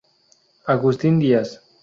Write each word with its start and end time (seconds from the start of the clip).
Agustín 0.65 1.19
Díaz. 1.19 1.61